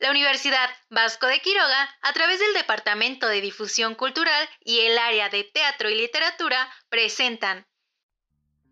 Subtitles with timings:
[0.00, 5.28] La Universidad Vasco de Quiroga, a través del Departamento de Difusión Cultural y el área
[5.28, 7.66] de Teatro y Literatura, presentan.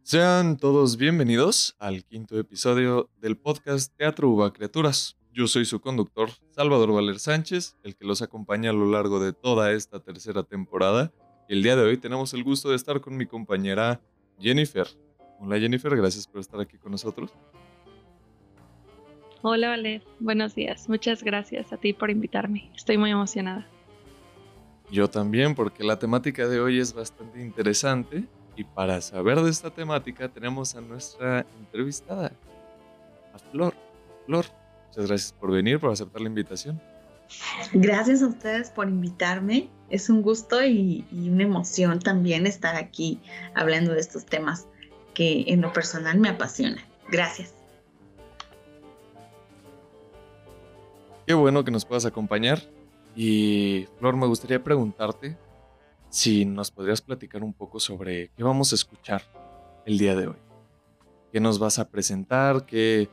[0.05, 5.17] Sean todos bienvenidos al quinto episodio del podcast Teatro Uva Criaturas.
[5.33, 9.33] Yo soy su conductor, Salvador Valer Sánchez, el que los acompaña a lo largo de
[9.33, 11.13] toda esta tercera temporada.
[11.49, 14.01] Y el día de hoy tenemos el gusto de estar con mi compañera
[14.39, 14.87] Jennifer.
[15.41, 17.33] Hola Jennifer, gracias por estar aquí con nosotros.
[19.43, 20.03] Hola, Valer.
[20.19, 20.89] Buenos días.
[20.89, 22.71] Muchas gracias a ti por invitarme.
[22.75, 23.67] Estoy muy emocionada.
[24.91, 28.25] Yo también, porque la temática de hoy es bastante interesante.
[28.57, 32.33] Y para saber de esta temática tenemos a nuestra entrevistada,
[33.35, 33.75] a Flor.
[34.25, 34.47] Flor,
[34.89, 36.81] muchas gracias por venir, por aceptar la invitación.
[37.75, 39.69] Gracias a ustedes por invitarme.
[39.91, 43.21] Es un gusto y, y una emoción también estar aquí
[43.55, 44.67] hablando de estos temas
[45.13, 46.85] que en lo personal me apasionan.
[47.11, 47.56] Gracias.
[51.27, 52.63] Qué bueno que nos puedas acompañar.
[53.17, 55.37] Y Flor, me gustaría preguntarte
[56.09, 59.23] si nos podrías platicar un poco sobre qué vamos a escuchar
[59.85, 60.37] el día de hoy.
[61.33, 62.65] ¿Qué nos vas a presentar?
[62.65, 63.09] ¿Qué,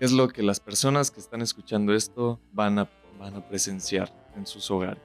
[0.00, 4.44] es lo que las personas que están escuchando esto van a, van a presenciar en
[4.44, 5.02] sus hogares?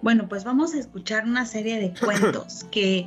[0.00, 3.06] Bueno, pues vamos a escuchar una serie de cuentos que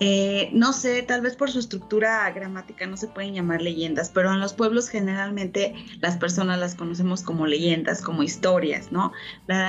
[0.00, 4.32] eh, no sé, tal vez por su estructura gramática no se pueden llamar leyendas, pero
[4.32, 9.12] en los pueblos generalmente las personas las conocemos como leyendas, como historias, ¿no?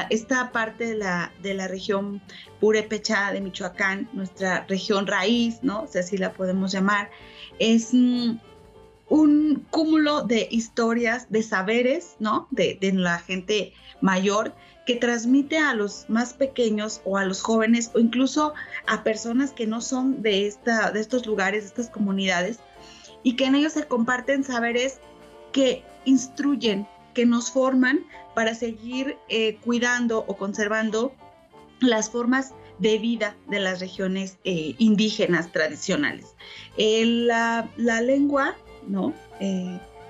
[0.09, 2.21] esta parte de la, de la región
[2.59, 5.87] purépecha de Michoacán, nuestra región raíz, ¿no?
[5.87, 7.11] Si así la podemos llamar,
[7.59, 8.37] es mm,
[9.09, 12.47] un cúmulo de historias, de saberes, ¿no?
[12.51, 14.53] De, la gente mayor
[14.85, 18.53] que transmite a los más pequeños o a los jóvenes o incluso
[18.87, 22.59] a personas que no son de, esta, de estos lugares, de estas comunidades,
[23.23, 24.99] y que en ellos se comparten saberes
[25.51, 31.15] que instruyen, que nos forman para seguir eh, cuidando o conservando
[31.79, 36.35] las formas de vida de las regiones eh, indígenas tradicionales.
[36.77, 37.69] Eh, la,
[38.01, 38.55] lengua,
[38.88, 39.13] ¿no?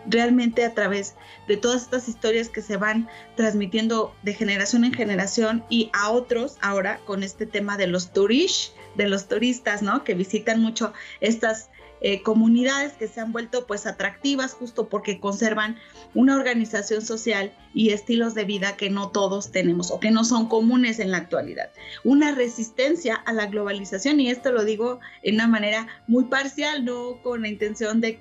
[0.08, 1.16] realmente a través
[1.48, 6.58] de todas estas historias que se van transmitiendo de generación en generación y a otros
[6.62, 10.04] ahora con este tema de los turish, de los turistas, ¿no?
[10.04, 11.70] Que visitan mucho estas
[12.08, 15.76] eh, comunidades que se han vuelto pues atractivas justo porque conservan
[16.14, 20.48] una organización social y estilos de vida que no todos tenemos o que no son
[20.48, 21.72] comunes en la actualidad.
[22.04, 27.24] Una resistencia a la globalización y esto lo digo en una manera muy parcial, no
[27.24, 28.20] con la intención de,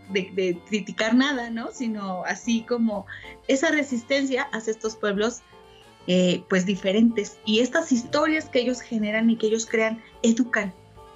[0.67, 1.71] criticar nada, ¿no?
[1.71, 3.05] Sino así como
[3.49, 5.43] esa resistencia hacia estos pueblos
[6.07, 10.73] eh, pues diferentes y estas historias que ellos generan y que ellos crean educan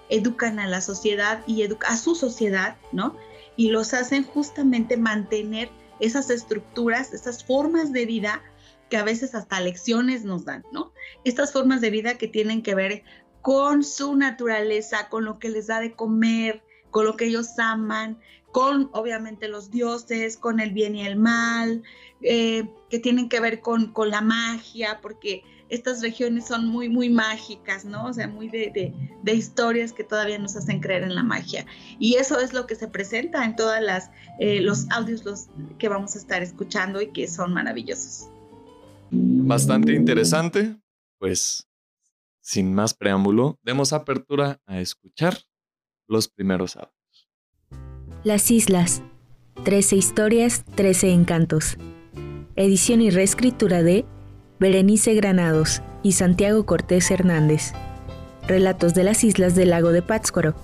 [0.08, 3.16] educan a la sociedad y a su sociedad, ¿no?
[3.56, 5.70] Y los hacen justamente mantener
[6.00, 8.42] esas estructuras, esas formas de vida
[8.88, 10.92] que a veces hasta lecciones nos dan, ¿no?
[11.24, 13.02] Estas formas de vida que tienen que ver
[13.42, 18.18] con su naturaleza, con lo que les da de comer, con lo que ellos aman,
[18.52, 21.82] con obviamente los dioses, con el bien y el mal,
[22.22, 27.10] eh, que tienen que ver con, con la magia, porque estas regiones son muy, muy
[27.10, 28.06] mágicas, ¿no?
[28.06, 28.92] O sea, muy de,
[29.22, 31.66] de, historias que todavía nos hacen creer en la magia.
[31.98, 33.74] Y eso es lo que se presenta en todos
[34.38, 35.48] eh, los audios los
[35.78, 38.28] que vamos a estar escuchando y que son maravillosos.
[39.10, 40.76] Bastante interesante.
[41.18, 41.68] Pues,
[42.40, 45.38] sin más preámbulo, demos apertura a escuchar
[46.06, 47.28] los primeros audios.
[48.24, 49.02] Las Islas.
[49.64, 51.76] Trece historias, trece encantos.
[52.54, 54.06] Edición y reescritura de
[54.60, 57.72] Berenice Granados y Santiago Cortés Hernández.
[58.48, 60.54] Relatos de las islas del lago de Pátzcuaro,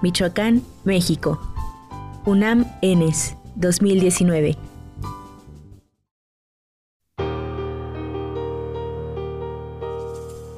[0.00, 1.38] Michoacán, México.
[2.24, 4.56] UNAM ENES, 2019.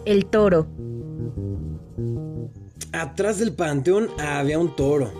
[0.04, 0.68] El toro.
[2.92, 5.10] Atrás del panteón había un toro.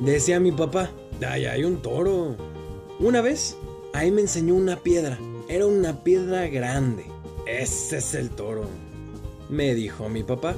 [0.00, 0.90] Decía mi papá,
[1.26, 2.36] ahí hay un toro.
[3.00, 3.56] Una vez,
[3.92, 5.18] ahí me enseñó una piedra.
[5.48, 7.13] Era una piedra grande.
[7.46, 8.64] Ese es el toro,
[9.50, 10.54] me dijo mi papá.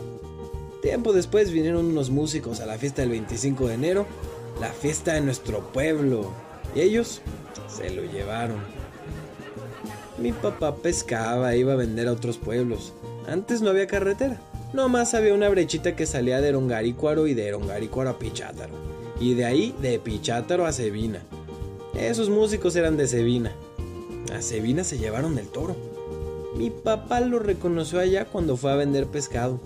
[0.82, 4.06] Tiempo después vinieron unos músicos a la fiesta del 25 de enero,
[4.60, 6.30] la fiesta de nuestro pueblo,
[6.76, 7.22] y ellos
[7.68, 8.58] se lo llevaron.
[10.18, 12.92] Mi papá pescaba, iba a vender a otros pueblos.
[13.26, 14.40] Antes no había carretera,
[14.72, 18.74] nomás había una brechita que salía de Erongarícuaro y de Erongarícuaro a Pichátaro,
[19.18, 21.20] y de ahí de Pichátaro a Sevina.
[21.98, 23.52] Esos músicos eran de Sevina.
[24.32, 25.95] A Sevina se llevaron el toro.
[26.56, 29.60] Mi papá lo reconoció allá cuando fue a vender pescado.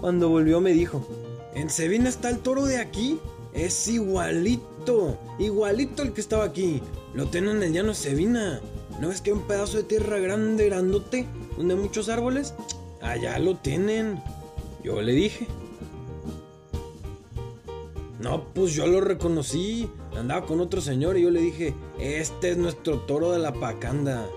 [0.00, 1.06] Cuando volvió me dijo,
[1.54, 3.18] ¿en Sevina está el toro de aquí?
[3.52, 6.82] Es igualito, igualito el que estaba aquí.
[7.14, 8.60] Lo tienen en el llano Sevina.
[9.00, 11.26] ¿no ves que hay un pedazo de tierra grande, grandote,
[11.56, 12.54] donde hay muchos árboles?
[13.00, 14.20] Allá lo tienen.
[14.82, 15.46] Yo le dije.
[18.20, 19.88] No, pues yo lo reconocí.
[20.16, 24.28] Andaba con otro señor y yo le dije, este es nuestro toro de la pacanda.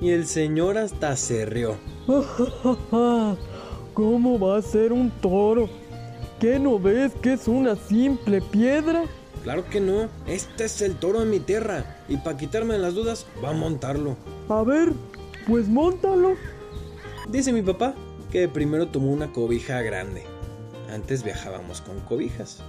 [0.00, 1.76] Y el señor hasta se rió.
[3.94, 5.68] ¿Cómo va a ser un toro?
[6.38, 9.04] ¿Qué no ves que es una simple piedra?
[9.42, 11.98] Claro que no, este es el toro de mi tierra.
[12.08, 14.16] Y para quitarme las dudas, va a montarlo.
[14.48, 14.92] A ver,
[15.46, 16.34] pues montalo.
[17.28, 17.94] Dice mi papá
[18.30, 20.24] que primero tomó una cobija grande.
[20.90, 22.62] Antes viajábamos con cobijas.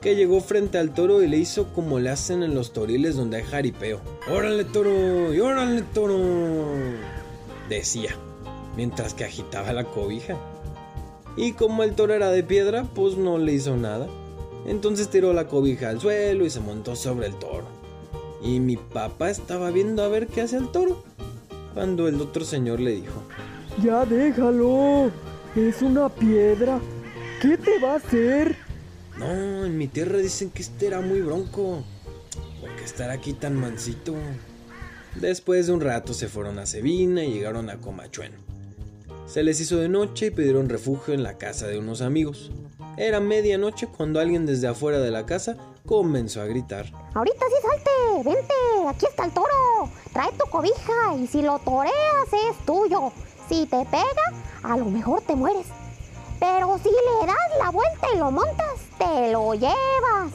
[0.00, 3.36] Que llegó frente al toro y le hizo como le hacen en los toriles donde
[3.36, 4.00] hay jaripeo.
[4.30, 5.34] ¡Órale toro!
[5.34, 6.18] ¡Y órale toro!
[7.68, 8.16] Decía,
[8.76, 10.36] mientras que agitaba la cobija.
[11.36, 14.08] Y como el toro era de piedra, pues no le hizo nada.
[14.66, 17.66] Entonces tiró la cobija al suelo y se montó sobre el toro.
[18.42, 21.02] Y mi papá estaba viendo a ver qué hace el toro.
[21.74, 23.22] Cuando el otro señor le dijo,
[23.82, 25.10] Ya déjalo.
[25.54, 26.80] Es una piedra.
[27.42, 28.69] ¿Qué te va a hacer?
[29.20, 31.84] No, en mi tierra dicen que este era muy bronco.
[32.58, 34.14] ¿Por qué estar aquí tan mansito?
[35.14, 38.38] Después de un rato se fueron a Sevina y llegaron a Comachueno.
[39.26, 42.50] Se les hizo de noche y pidieron refugio en la casa de unos amigos.
[42.96, 46.86] Era medianoche cuando alguien desde afuera de la casa comenzó a gritar.
[47.12, 48.54] Ahorita sí salte, vente,
[48.88, 49.90] aquí está el toro.
[50.14, 51.92] Trae tu cobija y si lo toreas
[52.32, 53.12] es tuyo.
[53.50, 54.32] Si te pega,
[54.62, 55.66] a lo mejor te mueres.
[56.40, 60.32] Pero si le das la vuelta y lo montas, te lo llevas.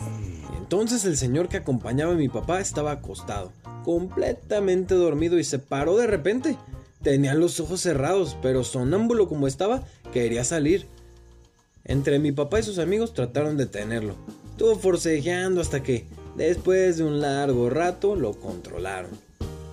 [0.57, 3.51] Entonces el señor que acompañaba a mi papá estaba acostado,
[3.83, 6.57] completamente dormido y se paró de repente.
[7.01, 10.87] Tenía los ojos cerrados, pero sonámbulo como estaba, quería salir.
[11.83, 14.15] Entre mi papá y sus amigos trataron de tenerlo.
[14.51, 19.11] Estuvo forcejeando hasta que, después de un largo rato, lo controlaron.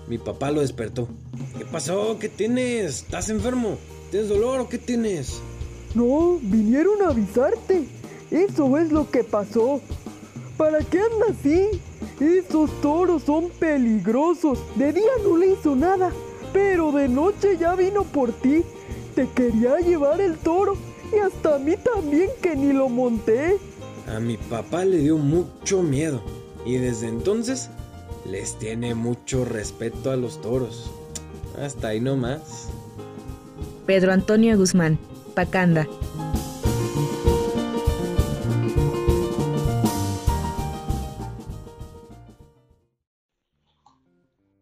[0.08, 1.08] Mi papá lo despertó.
[1.56, 2.18] ¿Qué pasó?
[2.18, 3.02] ¿Qué tienes?
[3.02, 3.78] ¿Estás enfermo?
[4.10, 5.40] ¿Tienes dolor o qué tienes?
[5.94, 7.86] No, vinieron a avisarte.
[8.30, 9.80] Eso es lo que pasó.
[10.56, 11.80] ¿Para qué anda así?
[12.20, 14.58] Esos toros son peligrosos.
[14.76, 16.10] De día no le hizo nada,
[16.52, 18.62] pero de noche ya vino por ti.
[19.14, 20.76] Te quería llevar el toro
[21.12, 23.58] y hasta a mí también que ni lo monté.
[24.08, 26.22] A mi papá le dio mucho miedo
[26.64, 27.68] y desde entonces
[28.24, 30.90] les tiene mucho respeto a los toros.
[31.60, 32.68] Hasta ahí nomás.
[33.86, 34.98] Pedro Antonio Guzmán,
[35.32, 35.86] Pacanda.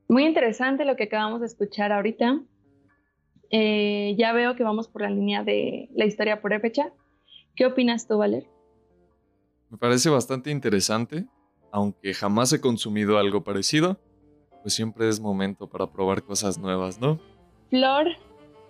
[0.08, 2.40] Muy interesante lo que acabamos de escuchar ahorita.
[3.50, 6.92] Eh, ya veo que vamos por la línea de la historia por fecha.
[7.54, 8.48] ¿Qué opinas tú, Valer?
[9.70, 11.26] Me parece bastante interesante,
[11.70, 14.00] aunque jamás he consumido algo parecido,
[14.62, 17.20] pues siempre es momento para probar cosas nuevas, ¿no?
[17.70, 18.08] Flor,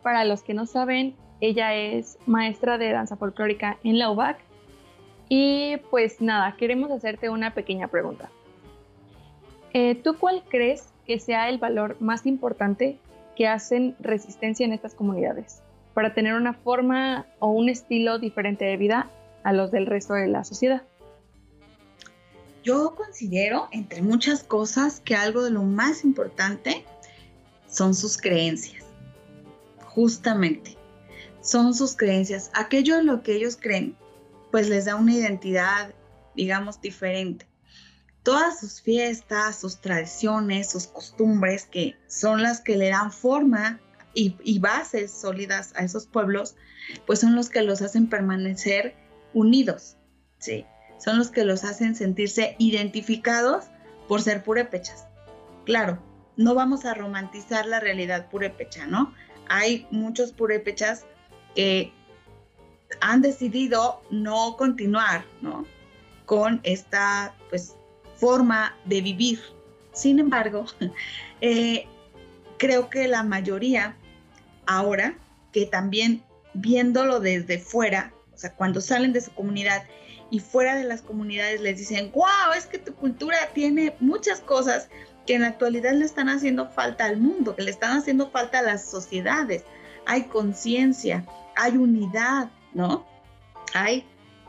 [0.03, 4.39] para los que no saben, ella es maestra de danza folclórica en la UBAC.
[5.29, 8.31] Y pues nada, queremos hacerte una pequeña pregunta.
[9.73, 12.99] Eh, ¿Tú cuál crees que sea el valor más importante
[13.37, 15.63] que hacen resistencia en estas comunidades
[15.95, 19.11] para tener una forma o un estilo diferente de vida
[19.45, 20.83] a los del resto de la sociedad?
[22.63, 26.85] Yo considero, entre muchas cosas, que algo de lo más importante
[27.67, 28.85] son sus creencias.
[29.87, 30.77] Justamente,
[31.41, 32.51] son sus creencias.
[32.55, 33.97] Aquello en lo que ellos creen,
[34.51, 35.95] pues les da una identidad,
[36.35, 37.47] digamos, diferente.
[38.23, 43.81] Todas sus fiestas, sus tradiciones, sus costumbres, que son las que le dan forma
[44.13, 46.57] y, bases sólidas a esos pueblos,
[47.07, 48.95] pues son los que los hacen permanecer
[49.33, 49.97] unidos,
[50.39, 50.67] ¿sí?
[50.99, 53.67] son los que los hacen sentirse identificados
[54.07, 55.07] por ser purépechas.
[55.65, 56.03] Claro,
[56.37, 59.15] no vamos a romantizar la realidad purépecha, ¿no?
[59.49, 61.07] Hay muchos purépechas
[61.55, 61.93] que
[63.01, 65.67] han decidido no continuar, ¿no?
[66.27, 67.75] Con esta, pues,
[68.17, 69.41] forma de vivir.
[69.93, 70.67] Sin embargo,
[71.41, 71.87] eh,
[72.59, 73.97] creo que la mayoría
[74.67, 75.15] ahora,
[75.53, 76.23] que también
[76.55, 79.85] viéndolo desde fuera, o sea, cuando salen de su comunidad
[80.31, 84.89] y fuera de las comunidades les dicen, wow, es que tu cultura tiene muchas cosas
[85.27, 88.61] que en la actualidad le están haciendo falta al mundo, que le están haciendo falta
[88.61, 89.65] a las sociedades.
[90.11, 91.25] Hay conciencia,
[91.55, 93.07] hay unidad, ¿no?
[93.75, 94.05] Hay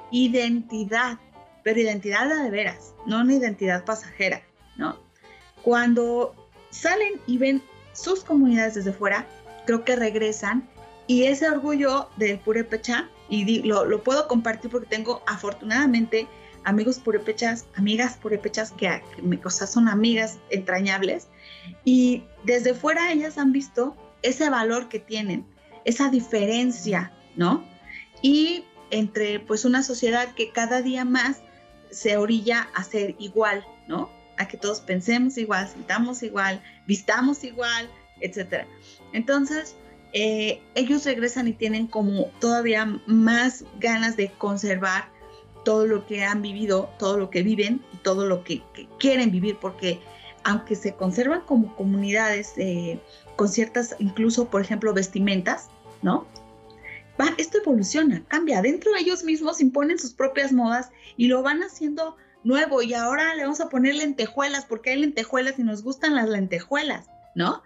[0.10, 1.20] identidad,
[1.64, 4.42] pero identidad de veras, no una identidad pasajera,
[4.76, 4.98] ¿no?
[5.62, 6.34] Cuando
[6.72, 7.62] salen y ven
[7.94, 9.28] sus comunidades desde fuera,
[9.68, 10.68] creo que regresan
[11.06, 16.28] y ese orgullo del Purépecha y lo, lo, puedo compartir porque tengo afortunadamente
[16.64, 21.28] amigos purépechas, amigas purépechas que, que o sea, son amigas entrañables
[21.86, 25.46] y desde fuera ellas han visto ese valor que tienen,
[25.86, 27.64] esa diferencia, ¿no?
[28.22, 31.42] Y entre pues una sociedad que cada día más
[31.90, 34.10] se orilla a ser igual, ¿no?
[34.38, 37.90] A que todos pensemos igual, sintamos igual, vistamos igual,
[38.22, 38.66] etc.
[39.14, 39.76] Entonces,
[40.14, 45.10] eh, ellos regresan y tienen como todavía más ganas de conservar
[45.64, 48.64] todo lo que han vivido, todo lo que viven y todo lo que,
[49.00, 50.00] quieren vivir, porque
[50.44, 53.00] aunque se conservan como comunidades eh,
[53.36, 55.70] con ciertas, incluso, por ejemplo, vestimentas,
[56.02, 56.26] ¿no?
[57.38, 58.62] esto evoluciona, cambia.
[58.62, 62.82] Dentro de ellos mismos imponen sus propias modas y lo van haciendo nuevo.
[62.82, 67.08] Y ahora le vamos a poner lentejuelas porque hay lentejuelas y nos gustan las lentejuelas,
[67.36, 67.62] ¿no?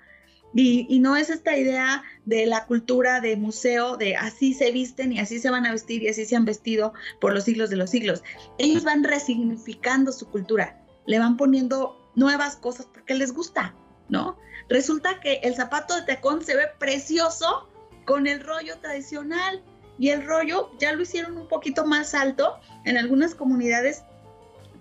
[0.58, 5.20] Y, no es esta idea de la cultura de museo, de así se visten y
[5.20, 7.90] así se van a vestir y así se han vestido por los siglos de los
[7.90, 8.24] siglos.
[8.58, 13.74] Ellos van resignificando su cultura, le van poniendo nuevas cosas porque les gusta,
[14.10, 14.38] ¿no?
[14.70, 17.70] Resulta que el zapato de tacón se ve precioso
[18.06, 19.64] con el rollo tradicional.
[19.98, 24.04] Y el rollo ya lo hicieron un poquito más alto en algunas comunidades.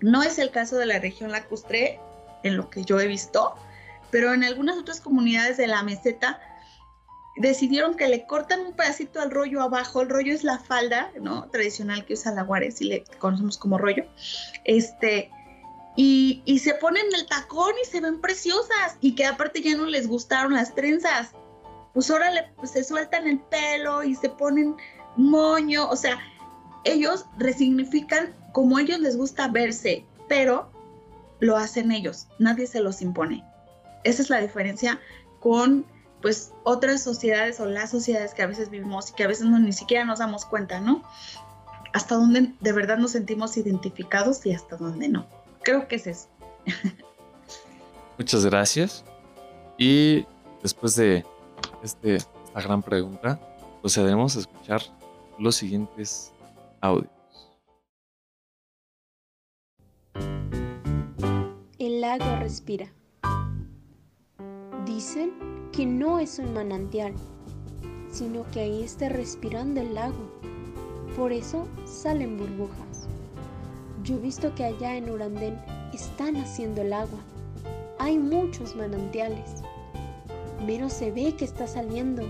[0.01, 2.01] No es el caso de la región lacustre,
[2.43, 3.55] en lo que yo he visto,
[4.11, 6.39] pero en algunas otras comunidades de la meseta
[7.37, 10.01] decidieron que le cortan un pedacito al rollo abajo.
[10.01, 11.49] El rollo es la falda, ¿no?
[11.49, 14.05] Tradicional que usa la Guares y le conocemos como rollo.
[14.63, 15.31] Este,
[15.95, 20.07] y, se ponen el tacón y se ven preciosas y que aparte ya no les
[20.07, 21.31] gustaron las trenzas
[21.95, 24.75] pues ahora pues, se sueltan el pelo y se ponen
[25.15, 26.19] moño, o sea,
[26.83, 30.69] ellos resignifican como a ellos les gusta verse, pero
[31.39, 33.45] lo hacen ellos, nadie se los impone.
[34.03, 34.99] Esa es la diferencia
[35.39, 35.85] con
[36.21, 39.57] pues otras sociedades o las sociedades que a veces vivimos y que a veces no,
[39.57, 41.01] ni siquiera nos damos cuenta, ¿no?
[41.93, 45.27] Hasta dónde de verdad nos sentimos identificados y hasta dónde no.
[45.65, 46.29] Creo que es eso.
[48.19, 49.03] Muchas gracias.
[49.79, 50.23] Y
[50.61, 51.25] después de
[51.83, 53.39] este, esta gran pregunta,
[53.81, 54.81] procedemos a escuchar
[55.39, 56.31] los siguientes
[56.81, 57.09] audios.
[61.79, 62.93] El lago respira.
[64.85, 65.33] Dicen
[65.73, 67.13] que no es un manantial,
[68.11, 70.31] sino que ahí está respirando el lago.
[71.17, 72.94] Por eso salen burbujas.
[74.05, 75.59] Yo he visto que allá en Urandén
[75.93, 77.19] están haciendo el agua.
[77.99, 79.63] Hay muchos manantiales
[80.65, 82.23] menos se ve que está saliendo.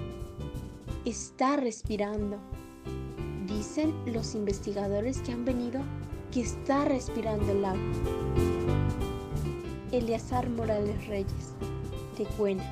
[1.05, 2.38] Está respirando.
[3.48, 5.82] Dicen los investigadores que han venido
[6.32, 7.91] que está respirando el agua.
[9.91, 11.53] Eleazar Morales Reyes,
[12.17, 12.63] Tecuena.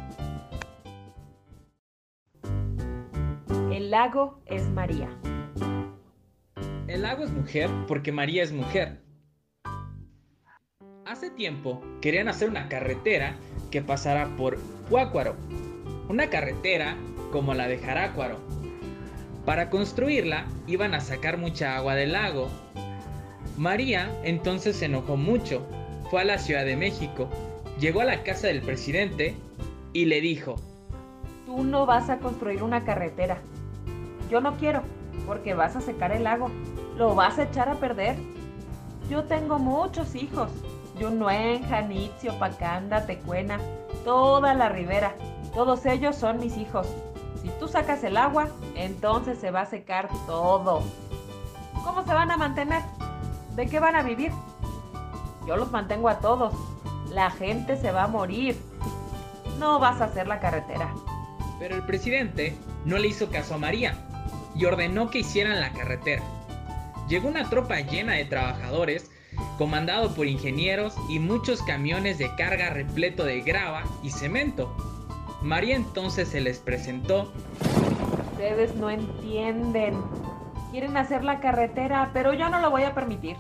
[3.72, 5.10] El lago es María.
[7.04, 9.02] Lago es mujer porque María es mujer.
[11.06, 13.36] Hace tiempo querían hacer una carretera
[13.72, 14.58] que pasara por
[14.90, 15.36] Huácuaro,
[16.08, 16.96] una carretera
[17.34, 18.38] como la de Jarácuaro.
[19.46, 22.48] Para construirla iban a sacar mucha agua del lago.
[23.58, 25.68] María entonces se enojó mucho,
[26.10, 27.30] fue a la Ciudad de México,
[27.82, 29.36] llegó a la casa del presidente
[29.92, 30.56] y le dijo,
[31.46, 33.40] Tú no vas a construir una carretera.
[34.32, 34.84] Yo no quiero,
[35.28, 36.50] porque vas a secar el lago,
[36.98, 38.18] lo vas a echar a perder.
[39.10, 40.50] Yo tengo muchos hijos,
[41.00, 43.60] Yunuen, Janitzio, Pacanda, Tecuena,
[44.04, 45.16] toda la ribera.
[45.54, 46.88] Todos ellos son mis hijos.
[47.42, 50.82] Si tú sacas el agua, entonces se va a secar todo.
[51.84, 52.82] ¿Cómo se van a mantener?
[53.56, 54.32] ¿De qué van a vivir?
[55.46, 56.54] Yo los mantengo a todos.
[57.10, 58.58] La gente se va a morir.
[59.60, 60.94] No vas a hacer la carretera.
[61.60, 63.96] Pero el presidente no le hizo caso a María
[64.56, 66.24] y ordenó que hicieran la carretera.
[67.14, 69.12] Llegó una tropa llena de trabajadores
[69.60, 74.76] comandado por ingenieros y muchos camiones de carga repleto de grava y cemento.
[75.44, 77.32] María entonces se les presentó.
[78.32, 80.02] Ustedes no entienden.
[80.72, 83.36] Quieren hacer la carretera, pero yo no lo voy a permitir.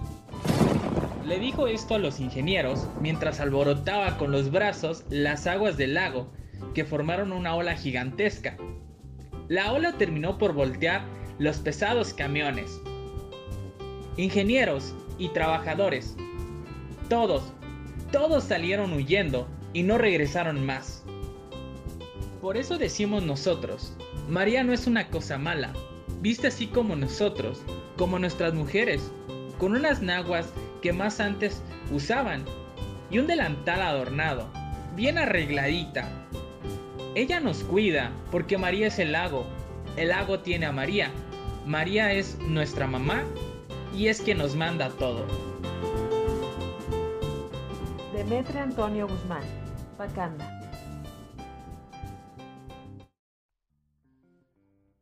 [1.25, 6.31] Le dijo esto a los ingenieros mientras alborotaba con los brazos las aguas del lago,
[6.75, 8.55] que formaron una ola gigantesca.
[9.47, 11.05] La ola terminó por voltear
[11.39, 12.79] los pesados camiones.
[14.15, 16.15] Ingenieros y trabajadores.
[17.09, 17.51] Todos,
[18.11, 21.03] todos salieron huyendo y no regresaron más.
[22.41, 23.93] Por eso decimos nosotros,
[24.29, 25.73] María no es una cosa mala,
[26.21, 27.63] viste así como nosotros,
[27.97, 29.11] como nuestras mujeres,
[29.57, 32.43] con unas naguas que más antes usaban
[33.09, 34.47] y un delantal adornado,
[34.95, 36.07] bien arregladita.
[37.15, 39.47] Ella nos cuida porque María es el lago,
[39.97, 41.09] el lago tiene a María,
[41.65, 43.23] María es nuestra mamá
[43.95, 45.25] y es que nos manda todo.
[48.13, 49.43] Demetre Antonio Guzmán,
[49.97, 50.59] Pacanda.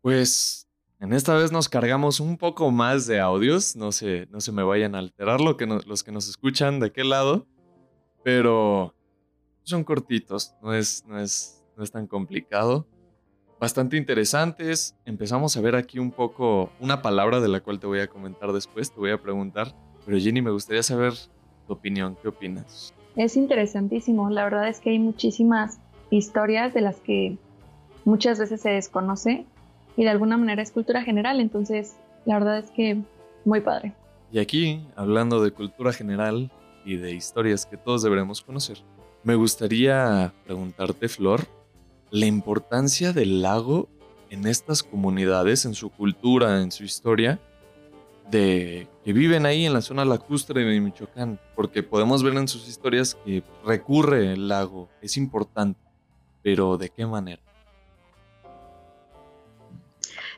[0.02, 0.68] Pues
[1.00, 4.64] en esta vez nos cargamos un poco más de audios, no se, no se me
[4.64, 7.48] vayan a alterar lo que los que nos escuchan de qué lado,
[8.24, 8.96] pero
[9.64, 12.88] son cortitos, no es, no es, no es tan complicado.
[13.62, 14.96] Bastante interesantes.
[15.06, 18.52] Empezamos a ver aquí un poco una palabra de la cual te voy a comentar
[18.54, 19.76] después, te voy a preguntar.
[20.04, 21.14] Pero Jenny, me gustaría saber
[21.68, 22.18] tu opinión.
[22.20, 22.92] ¿Qué opinas?
[23.16, 24.32] Es interesantísimo.
[24.32, 25.78] La verdad es que hay muchísimas
[26.10, 27.38] historias de las que
[28.04, 29.46] muchas veces se desconoce
[29.96, 33.00] y de alguna manera es cultura general, entonces la verdad es que
[33.46, 33.94] muy padre.
[34.32, 36.52] Y aquí, hablando de cultura general
[36.84, 38.80] y de historias que todos deberemos conocer,
[39.24, 41.42] me gustaría preguntarte, Flor,
[42.12, 43.90] la importancia del lago
[44.30, 47.40] en estas comunidades, en su cultura, en su historia,
[48.30, 52.68] de que viven ahí en la zona lacustre de Michoacán, porque podemos ver en sus
[52.68, 55.80] historias que recurre el lago, es importante,
[56.44, 57.42] pero ¿de qué manera?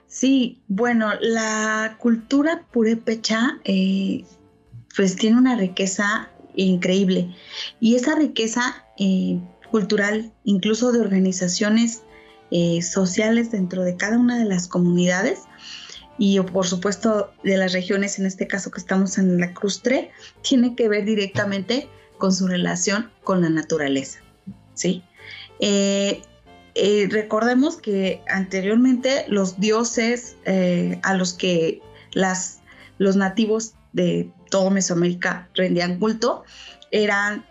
[0.08, 4.24] Sí, bueno, la cultura purépecha eh,
[4.96, 7.36] pues tiene una riqueza increíble
[7.80, 9.40] y esa riqueza eh,
[9.74, 12.04] cultural, incluso de organizaciones
[12.52, 15.40] eh, sociales dentro de cada una de las comunidades
[16.20, 20.12] y por supuesto de las regiones, en este caso que estamos en la Crustre,
[20.44, 21.90] tiene que ver directamente
[22.20, 24.20] con su relación con la naturaleza,
[24.76, 25.02] ¿sí?
[25.60, 26.22] Eh,
[27.10, 32.62] recordemos que anteriormente los dioses eh, a los que las,
[33.00, 36.44] los nativos de todo Mesoamérica rendían culto
[36.92, 37.44] eran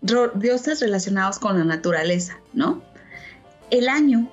[0.00, 2.82] dioses relacionados con la naturaleza, ¿no?
[3.70, 4.30] El año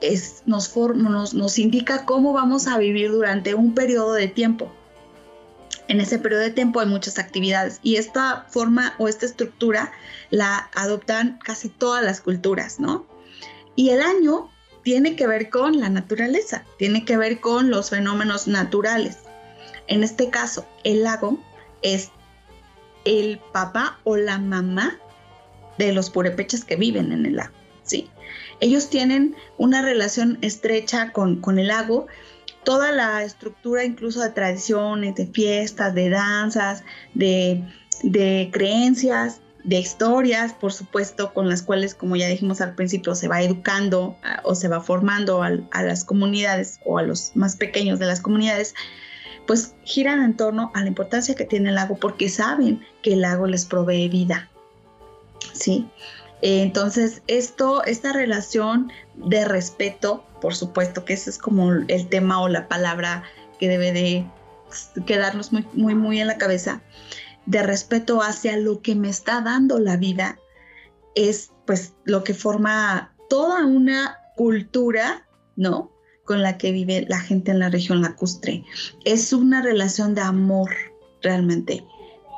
[0.00, 4.72] es, nos, nos, nos indica cómo vamos a vivir durante un periodo de tiempo.
[5.88, 9.92] En ese periodo de tiempo hay muchas actividades y esta forma o esta estructura
[10.30, 13.06] la adoptan casi todas las culturas, ¿no?
[13.76, 14.50] Y el año
[14.82, 19.18] tiene que ver con la naturaleza, tiene que ver con los fenómenos naturales.
[19.86, 21.38] En este caso, el lago
[21.82, 22.10] es
[23.04, 24.98] el papá o la mamá
[25.78, 28.10] de los purépechas que viven en el lago, ¿sí?
[28.60, 32.06] Ellos tienen una relación estrecha con, con el lago,
[32.64, 36.82] toda la estructura incluso de tradiciones, de fiestas, de danzas,
[37.14, 37.64] de,
[38.02, 43.28] de creencias, de historias, por supuesto, con las cuales, como ya dijimos al principio, se
[43.28, 45.50] va educando o se va formando a,
[45.82, 48.74] las comunidades o a los más pequeños de las comunidades,
[49.46, 53.22] pues giran en torno a la importancia que tiene el lago porque saben que el
[53.22, 54.50] lago les provee vida.
[55.52, 55.88] ¿Sí?
[56.42, 62.48] Entonces, esto, esta relación de respeto, por supuesto que ese es como el tema o
[62.48, 63.22] la palabra
[63.58, 64.26] que debe de
[65.06, 66.82] quedarnos muy, muy, muy en la cabeza
[67.46, 70.38] de respeto hacia lo que me está dando la vida,
[71.14, 75.26] es pues lo que forma toda una cultura,
[75.56, 75.92] ¿no?
[76.24, 78.64] Con la que vive la gente en la región lacustre.
[79.04, 80.70] Es una relación de amor
[81.22, 81.86] realmente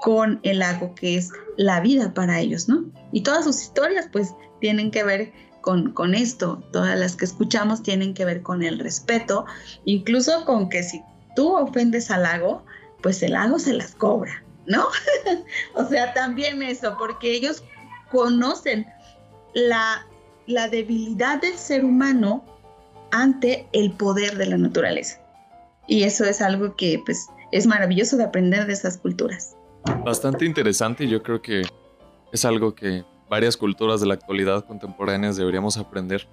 [0.06, 2.84] con el lago que es la vida para ellos, ¿no?
[3.10, 7.82] Y todas sus historias pues tienen que ver con, con, esto, todas las que escuchamos
[7.82, 9.46] tienen que ver con el respeto,
[9.84, 11.02] incluso con que si
[11.34, 12.64] tú ofendes al lago,
[13.02, 14.86] pues el lago se las cobra, ¿no?
[15.74, 17.64] o sea, también eso, porque ellos
[18.12, 18.86] conocen
[19.54, 20.06] la,
[20.46, 22.44] la debilidad del ser humano
[23.10, 25.20] ante el poder de la naturaleza.
[25.88, 29.56] Y eso es algo que pues es maravilloso de aprender de esas culturas.
[30.04, 31.62] Bastante interesante y yo creo que
[32.32, 36.28] es algo que varias culturas de la actualidad contemporáneas deberíamos aprender.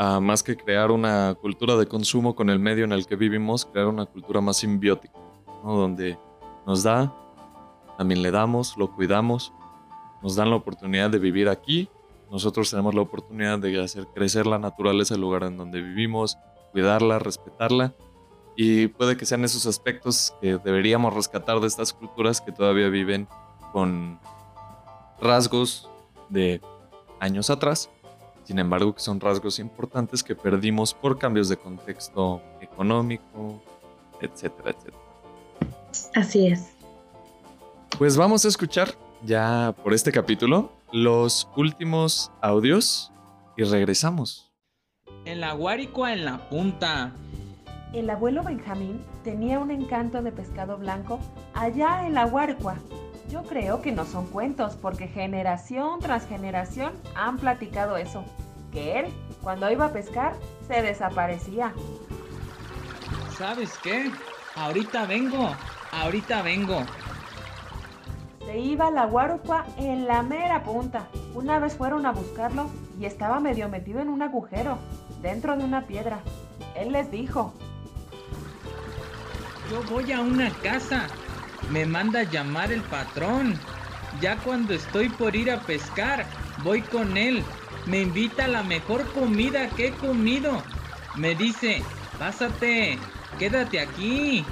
[0.00, 3.66] a más que crear una cultura de consumo con el medio en el que vivimos,
[3.66, 5.18] crear una cultura más simbiótica,
[5.64, 5.76] ¿no?
[5.76, 6.16] donde
[6.66, 7.12] nos da
[7.98, 9.52] también le damos, lo cuidamos,
[10.22, 11.88] nos dan la oportunidad de vivir aquí,
[12.30, 16.38] nosotros tenemos la oportunidad de hacer crecer la naturaleza del lugar en donde vivimos,
[16.70, 17.94] cuidarla, respetarla,
[18.60, 23.28] y puede que sean esos aspectos que deberíamos rescatar de estas culturas que todavía viven
[23.72, 24.18] con
[25.20, 25.88] rasgos
[26.28, 26.60] de
[27.20, 27.88] años atrás,
[28.42, 33.62] sin embargo que son rasgos importantes que perdimos por cambios de contexto económico,
[34.20, 34.98] etcétera, etcétera.
[36.16, 36.72] Así es.
[37.96, 38.92] Pues vamos a escuchar
[39.22, 43.12] ya por este capítulo los últimos audios
[43.56, 44.50] y regresamos.
[45.24, 47.14] En la Guaricua en la punta.
[47.92, 51.20] El abuelo Benjamín tenía un encanto de pescado blanco
[51.54, 52.76] allá en la Guaricua.
[53.30, 58.24] Yo creo que no son cuentos porque generación tras generación han platicado eso.
[58.72, 59.06] Que él,
[59.42, 60.34] cuando iba a pescar,
[60.66, 61.72] se desaparecía.
[63.38, 64.10] ¿Sabes qué?
[64.54, 65.50] Ahorita vengo,
[65.92, 66.82] ahorita vengo
[68.44, 71.08] Se iba la guarucua en la mera punta.
[71.34, 72.68] Una vez fueron a buscarlo
[73.00, 74.76] y estaba medio metido en un agujero,
[75.22, 76.20] dentro de una piedra.
[76.74, 77.54] Él les dijo,
[79.68, 81.10] Yo voy a una casa.
[81.70, 83.60] Me manda llamar el patrón.
[84.18, 86.26] Ya cuando estoy por ir a pescar,
[86.56, 87.44] voy con él.
[87.84, 90.64] Me invita a la mejor comida que he comido.
[91.14, 91.84] Me dice,
[92.18, 92.98] pásate,
[93.38, 94.46] quédate aquí.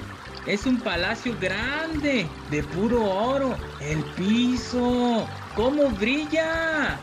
[0.45, 3.59] Es un palacio grande, de puro oro.
[3.81, 7.01] El piso, ¿cómo brilla?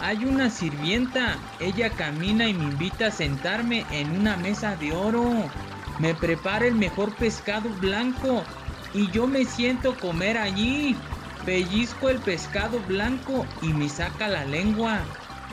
[0.00, 1.40] Hay una sirvienta.
[1.58, 5.50] Ella camina y me invita a sentarme en una mesa de oro.
[5.98, 8.44] Me prepara el mejor pescado blanco
[8.92, 10.96] y yo me siento comer allí.
[11.44, 15.00] Pellizco el pescado blanco y me saca la lengua.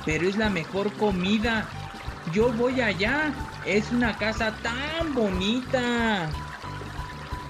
[0.05, 1.67] Pero es la mejor comida.
[2.31, 3.33] Yo voy allá.
[3.65, 6.29] Es una casa tan bonita.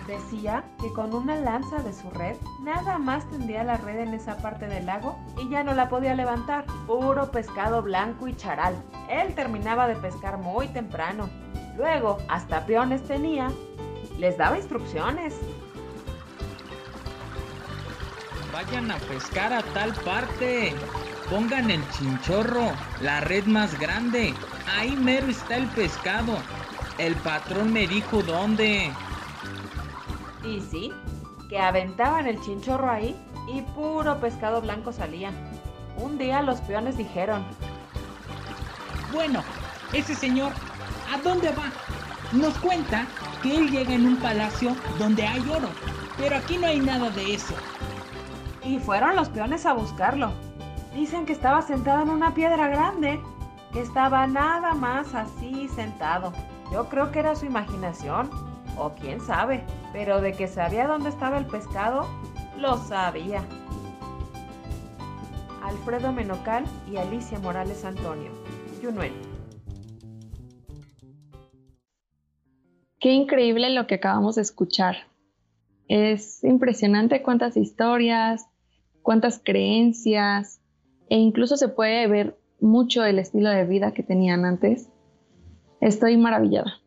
[0.08, 4.38] Decía que con una lanza de su red nada más tendía la red en esa
[4.38, 6.66] parte del lago y ya no la podía levantar.
[6.88, 8.76] Puro pescado blanco y charal.
[9.10, 11.30] Él terminaba de pescar muy temprano.
[11.78, 13.52] Luego, hasta peones tenía.
[14.18, 15.36] Les daba instrucciones.
[18.54, 20.74] Vayan a pescar a tal parte.
[21.30, 24.34] Pongan el chinchorro, la red más grande.
[24.78, 26.38] Ahí mero está el pescado.
[26.98, 28.92] El patrón me dijo dónde.
[30.44, 30.94] Y sí,
[31.50, 33.16] que aventaban el chinchorro ahí
[33.48, 35.32] y puro pescado blanco salía.
[35.98, 37.46] Un día los peones dijeron,
[39.12, 39.44] Bueno,
[39.94, 40.54] ese señor,
[41.12, 41.72] ¿a dónde va?
[42.32, 43.06] Nos cuenta
[43.41, 45.70] que él llega en un palacio donde hay oro,
[46.18, 47.54] pero aquí no hay nada de eso.
[48.63, 50.32] Y fueron los peones a buscarlo.
[50.94, 53.20] Dicen que estaba sentado en una piedra grande,
[53.72, 56.34] que estaba nada más así sentado.
[56.72, 58.30] Yo creo que era su imaginación,
[58.78, 59.63] o quién sabe,
[59.94, 62.08] pero de que sabía dónde estaba el pescado,
[62.58, 63.44] lo sabía.
[65.63, 68.32] Alfredo Menocal y Alicia Morales Antonio.
[68.82, 69.13] Yunuen.
[73.06, 74.96] Qué increíble lo que acabamos de escuchar.
[75.88, 78.48] Es impresionante cuántas historias,
[79.04, 80.60] cuántas creencias
[81.08, 84.89] e incluso se puede ver mucho el estilo de vida que tenían antes.
[85.82, 86.82] Estoy maravillada.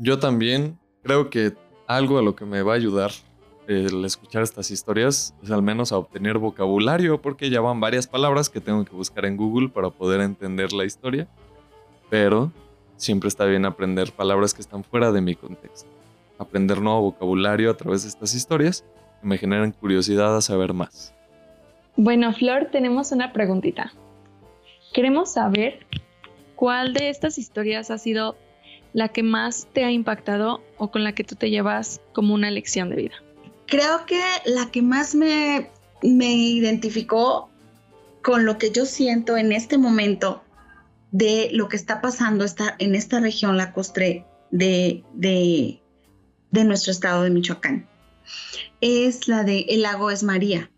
[0.00, 1.52] Yo también creo que
[1.86, 3.12] algo a lo que me va a ayudar
[3.68, 8.50] el escuchar estas historias es al menos a obtener vocabulario, porque ya van varias palabras
[8.50, 11.28] que tengo que buscar en Google para poder entender la historia.
[12.10, 12.50] Pero
[12.96, 15.88] siempre está bien aprender palabras que están fuera de mi contexto.
[16.38, 18.84] Aprender nuevo vocabulario a través de estas historias
[19.20, 21.14] que me generan curiosidad a saber más.
[21.96, 23.92] Bueno, Flor, tenemos una preguntita.
[24.92, 25.86] Queremos saber
[26.54, 28.36] cuál de estas historias ha sido
[28.92, 32.50] la que más te ha impactado o con la que tú te llevas como una
[32.50, 33.14] lección de vida.
[33.66, 35.70] Creo que la que más me,
[36.02, 37.50] me identificó
[38.22, 40.42] con lo que yo siento en este momento
[41.16, 42.44] de lo que está pasando
[42.78, 45.80] en esta región lacustre de, de,
[46.50, 47.88] de nuestro estado de Michoacán.
[48.82, 50.70] Es la de El lago es María.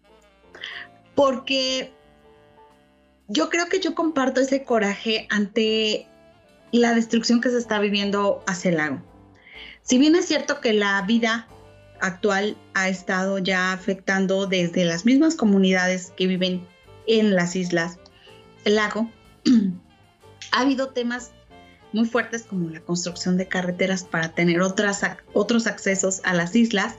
[1.17, 1.93] Porque
[3.27, 6.07] yo creo que yo comparto ese coraje ante
[6.71, 9.03] la destrucción que se está viviendo hacia el lago.
[9.83, 11.49] Si bien es cierto que la vida
[12.01, 16.65] actual ha estado ya afectando desde las mismas comunidades que viven
[17.09, 17.99] en las islas,
[18.65, 19.11] el lago,
[20.53, 21.33] ha habido temas
[21.93, 26.97] muy fuertes como la construcción de carreteras para tener otras, otros accesos a las islas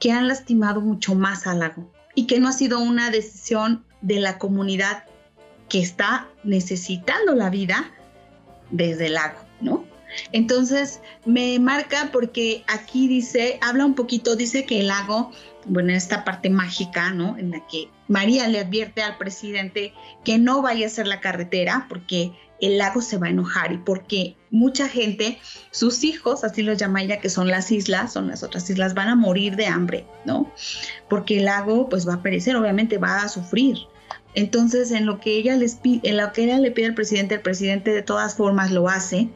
[0.00, 4.20] que han lastimado mucho más al lago y que no ha sido una decisión de
[4.20, 5.04] la comunidad
[5.68, 7.90] que está necesitando la vida
[8.70, 9.84] desde el lago, ¿no?
[10.32, 15.32] Entonces me marca porque aquí dice, habla un poquito, dice que el lago,
[15.66, 17.36] bueno, esta parte mágica, ¿no?
[17.36, 19.92] En la que María le advierte al presidente
[20.24, 22.32] que no vaya a hacer la carretera porque
[22.66, 25.38] el lago se va a enojar y porque mucha gente,
[25.70, 29.08] sus hijos, así los llama ella, que son las islas, son las otras islas, van
[29.08, 30.52] a morir de hambre, ¿no?
[31.08, 33.78] Porque el lago pues va a perecer, obviamente va a sufrir.
[34.34, 37.36] Entonces, en lo que ella les pide, en lo que ella le pide al presidente,
[37.36, 39.28] el presidente de todas formas lo hace.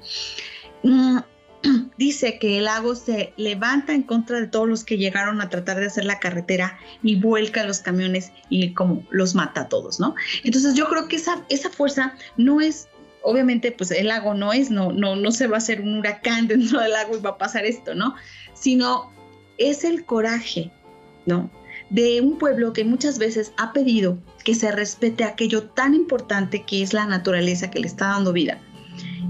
[1.97, 5.81] dice que el lago se levanta en contra de todos los que llegaron a tratar
[5.81, 10.15] de hacer la carretera y vuelca los camiones y como los mata a todos, ¿no?
[10.45, 12.89] Entonces yo creo que esa fuerza no es,
[13.23, 16.49] obviamente pues el lago no es, no, no, no se va a hacer un huracán
[16.49, 18.15] dentro del lago y va a pasar esto, ¿no?
[18.55, 19.11] Sino
[19.59, 20.71] es el coraje,
[21.27, 21.51] ¿no?
[21.91, 26.83] De un pueblo que muchas veces ha pedido que se respete aquello tan importante que
[26.83, 28.59] es la naturaleza que le está dando vida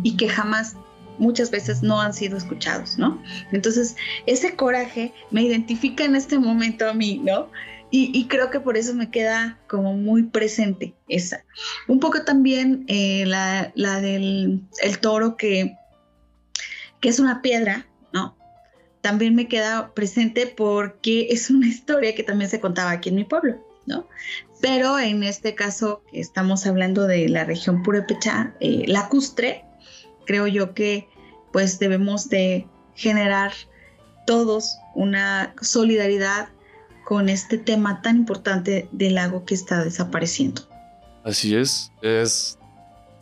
[0.02, 0.76] y que jamás
[1.18, 3.20] muchas veces no han sido escuchados, ¿no?
[3.52, 3.96] Entonces,
[4.26, 7.48] ese coraje me identifica en este momento a mí, ¿no?
[7.90, 11.42] Y, creo que por eso me queda como muy presente esa.
[11.86, 15.74] Un poco también eh, la, del el toro que,
[17.00, 18.36] que es una piedra, ¿no?
[19.00, 23.24] También me queda presente porque es una historia que también se contaba aquí en mi
[23.24, 24.06] pueblo, ¿no?
[24.60, 29.64] Pero en este caso que estamos hablando de la región Purepecha, eh, lacustre,
[30.26, 31.08] creo yo que
[31.52, 33.52] pues debemos de generar
[34.26, 36.50] todos una solidaridad
[37.08, 40.60] con este tema tan importante del lago que está desapareciendo.
[41.24, 42.58] Así es, es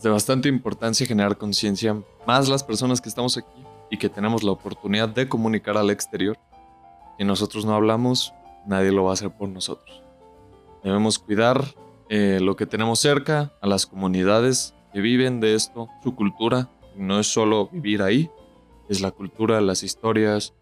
[0.02, 1.96] de bastante importancia generar conciencia,
[2.26, 6.36] más las personas que estamos aquí y que tenemos la oportunidad de comunicar al exterior.
[7.16, 8.34] Si nosotros no hablamos,
[8.66, 10.02] nadie lo va a hacer por nosotros.
[10.82, 11.64] Debemos cuidar
[12.08, 16.70] eh, lo que tenemos cerca, a las comunidades que viven de esto, su cultura.
[16.96, 18.32] No es solo vivir ahí,
[18.88, 20.54] es la cultura, las historias,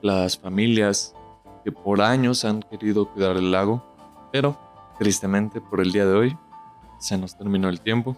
[0.00, 1.14] las familias,
[1.64, 3.82] que por años han querido cuidar el lago,
[4.32, 4.58] pero
[4.98, 6.38] tristemente por el día de hoy
[6.98, 8.16] se nos terminó el tiempo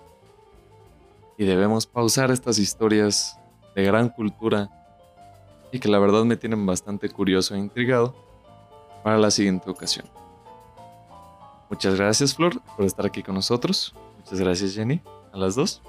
[1.39, 3.39] y debemos pausar estas historias
[3.75, 4.71] de gran cultura
[5.73, 8.15] y que la verdad me tienen bastante curioso e intrigado
[9.03, 10.07] para la siguiente ocasión.
[11.71, 13.95] Muchas gracias Flor por estar aquí con nosotros.
[14.19, 15.01] Muchas gracias Jenny,
[15.33, 15.81] a las dos.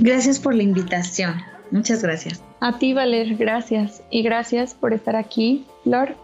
[0.00, 1.40] Gracias por la invitación.
[1.70, 2.42] Muchas gracias.
[2.60, 4.02] A ti Valer, gracias.
[4.10, 6.14] Y gracias por estar aquí, Flor.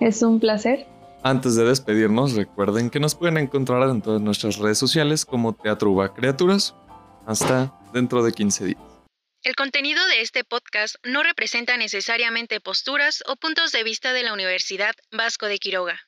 [0.00, 0.86] Es un placer.
[1.22, 5.90] Antes de despedirnos, recuerden que nos pueden encontrar en todas nuestras redes sociales como Teatro
[5.90, 6.74] Uva Criaturas.
[7.26, 8.80] Hasta dentro de 15 días.
[9.42, 14.32] El contenido de este podcast no representa necesariamente posturas o puntos de vista de la
[14.32, 16.00] Universidad Vasco de Quiroga.